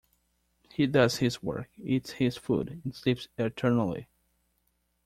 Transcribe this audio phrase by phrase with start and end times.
[0.73, 4.07] He does his work, eats his food, and sleeps eternally!